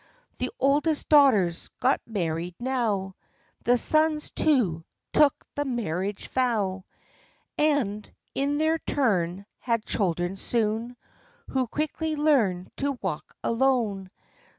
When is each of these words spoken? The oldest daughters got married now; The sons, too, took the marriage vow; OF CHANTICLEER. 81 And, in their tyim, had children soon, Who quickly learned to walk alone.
The 0.39 0.49
oldest 0.59 1.09
daughters 1.09 1.67
got 1.79 2.01
married 2.07 2.55
now; 2.59 3.15
The 3.65 3.77
sons, 3.77 4.31
too, 4.31 4.83
took 5.13 5.45
the 5.53 5.63
marriage 5.63 6.27
vow; 6.29 6.73
OF 6.73 6.83
CHANTICLEER. 7.59 7.71
81 7.77 7.77
And, 7.87 8.11
in 8.33 8.57
their 8.57 8.79
tyim, 8.79 9.45
had 9.59 9.85
children 9.85 10.37
soon, 10.37 10.97
Who 11.49 11.67
quickly 11.67 12.15
learned 12.15 12.71
to 12.77 12.97
walk 13.03 13.35
alone. 13.43 14.09